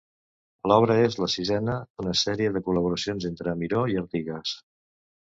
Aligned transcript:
L'obra 0.71 0.95
és 1.09 1.17
la 1.25 1.29
sisena 1.33 1.77
d'una 1.83 2.15
sèrie 2.23 2.57
de 2.57 2.65
col·laboracions 2.71 3.31
entre 3.33 3.57
Miró 3.63 3.89
i 3.97 4.05
Artigas. 4.07 4.61